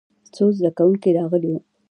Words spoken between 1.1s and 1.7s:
راغلي وو.